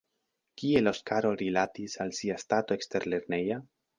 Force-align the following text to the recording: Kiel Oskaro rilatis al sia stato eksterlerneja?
Kiel 0.61 0.89
Oskaro 0.91 1.33
rilatis 1.41 1.97
al 2.05 2.15
sia 2.21 2.39
stato 2.47 2.79
eksterlerneja? 2.79 3.63